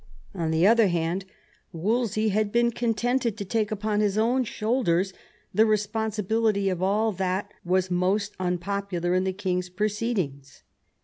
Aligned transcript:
On 0.33 0.49
the 0.49 0.65
other 0.65 0.87
hand, 0.87 1.25
Wolsey 1.71 2.29
had 2.29 2.51
been 2.51 2.71
contented 2.71 3.37
to 3.37 3.45
take 3.45 3.69
upon 3.71 3.99
his 3.99 4.17
own 4.17 4.43
shoulders 4.45 5.13
the 5.53 5.63
responsibility 5.63 6.69
of 6.69 6.81
all 6.81 7.11
that 7.11 7.53
was 7.63 7.91
most 7.91 8.33
unpopular 8.39 9.13
in 9.13 9.25
the 9.25 9.31
king's 9.31 9.69
proceedings. 9.69 10.63